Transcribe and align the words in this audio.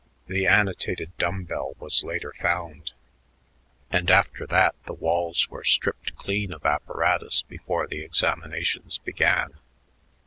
The 0.25 0.47
annotated 0.47 1.15
dumbbell 1.19 1.75
was 1.77 1.99
found 2.01 2.09
later, 2.09 2.33
and 3.91 4.09
after 4.09 4.47
that 4.47 4.73
the 4.87 4.95
walls 4.95 5.47
were 5.51 5.63
stripped 5.63 6.15
clean 6.15 6.51
of 6.53 6.65
apparatus 6.65 7.43
before 7.43 7.85
the 7.85 7.99
examinations 8.01 8.97
began. 8.97 9.59